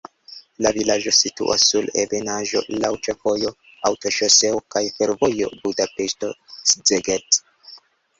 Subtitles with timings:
[0.65, 3.51] La vilaĝo situas sur ebenaĵo, laŭ ĉefvojo,
[3.89, 7.39] aŭtoŝoseo kaj fervojo Budapeŝto-Szeged.